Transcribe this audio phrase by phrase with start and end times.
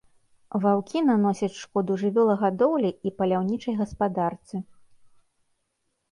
[0.61, 4.63] Ваўкі наносіць шкоду жывёлагадоўлі і паляўнічай гаспадарцы.